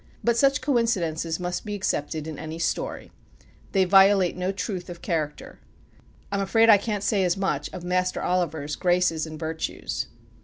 [0.23, 3.11] But such coincidences must be accepted in any story;
[3.71, 5.59] they violate no truth of character.
[6.31, 10.07] I am afraid I can't say as much of Master Oliver's graces and virtues.